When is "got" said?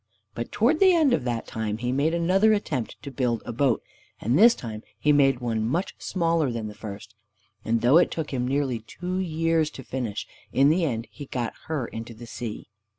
11.27-11.53